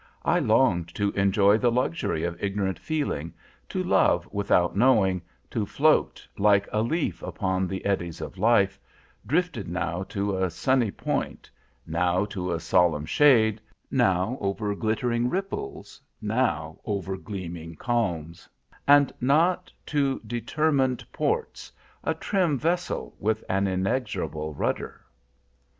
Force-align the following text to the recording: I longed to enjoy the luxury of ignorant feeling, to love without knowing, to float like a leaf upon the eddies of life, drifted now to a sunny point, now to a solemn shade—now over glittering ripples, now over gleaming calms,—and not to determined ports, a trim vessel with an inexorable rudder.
I 0.25 0.39
longed 0.39 0.87
to 0.95 1.11
enjoy 1.11 1.59
the 1.59 1.71
luxury 1.71 2.23
of 2.23 2.43
ignorant 2.43 2.79
feeling, 2.79 3.35
to 3.69 3.83
love 3.83 4.27
without 4.31 4.75
knowing, 4.75 5.21
to 5.51 5.63
float 5.63 6.27
like 6.39 6.67
a 6.71 6.81
leaf 6.81 7.21
upon 7.21 7.67
the 7.67 7.85
eddies 7.85 8.19
of 8.19 8.39
life, 8.39 8.79
drifted 9.27 9.67
now 9.67 10.01
to 10.05 10.35
a 10.35 10.49
sunny 10.49 10.89
point, 10.89 11.51
now 11.85 12.25
to 12.25 12.51
a 12.51 12.59
solemn 12.59 13.05
shade—now 13.05 14.39
over 14.41 14.73
glittering 14.73 15.29
ripples, 15.29 16.01
now 16.19 16.79
over 16.83 17.15
gleaming 17.15 17.75
calms,—and 17.75 19.13
not 19.21 19.71
to 19.85 20.19
determined 20.25 21.05
ports, 21.11 21.71
a 22.03 22.15
trim 22.15 22.57
vessel 22.57 23.15
with 23.19 23.43
an 23.47 23.67
inexorable 23.67 24.55
rudder. 24.55 25.01